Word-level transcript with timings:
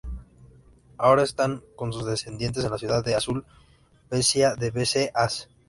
Ahora 0.97 1.21
están 1.21 1.61
con 1.75 1.93
sus 1.93 2.07
descendientes 2.07 2.65
en 2.65 2.71
la 2.71 2.79
ciudad 2.79 3.05
de 3.05 3.13
Azul, 3.13 3.45
pcia 4.09 4.55
de 4.55 4.71
Bs 4.71 5.11
As 5.13 5.47